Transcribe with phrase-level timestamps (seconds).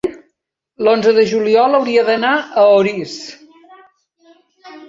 [0.87, 3.15] l'onze de juliol hauria d'anar a Orís.